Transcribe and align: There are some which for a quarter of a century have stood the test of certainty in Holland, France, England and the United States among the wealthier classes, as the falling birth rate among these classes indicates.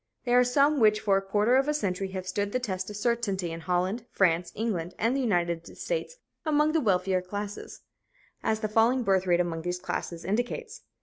There 0.25 0.39
are 0.39 0.43
some 0.43 0.79
which 0.79 0.99
for 0.99 1.17
a 1.17 1.21
quarter 1.21 1.55
of 1.57 1.67
a 1.67 1.75
century 1.75 2.07
have 2.07 2.27
stood 2.27 2.51
the 2.53 2.59
test 2.59 2.89
of 2.89 2.97
certainty 2.97 3.51
in 3.51 3.59
Holland, 3.59 4.03
France, 4.09 4.51
England 4.55 4.95
and 4.97 5.15
the 5.15 5.21
United 5.21 5.77
States 5.77 6.17
among 6.43 6.71
the 6.71 6.81
wealthier 6.81 7.21
classes, 7.21 7.81
as 8.41 8.61
the 8.61 8.67
falling 8.67 9.03
birth 9.03 9.27
rate 9.27 9.39
among 9.39 9.61
these 9.61 9.77
classes 9.77 10.25
indicates. 10.25 10.81